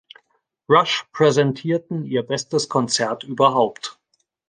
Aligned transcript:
Rush 0.67 1.05
präsentierten 1.11 2.05
ihr 2.05 2.23
bestes 2.23 2.67
Konzert 2.67 3.23
überhaupt. 3.23 3.99